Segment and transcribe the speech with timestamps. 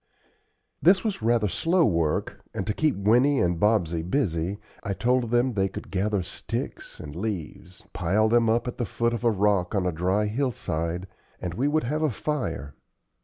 [0.81, 5.53] This was rather slow work, and to keep Winnie and Bobsey busy I told them
[5.53, 9.75] they could gather sticks and leaves, pile them up at the foot of a rock
[9.75, 11.05] on a dry hillside,
[11.39, 12.73] and we would have a fire.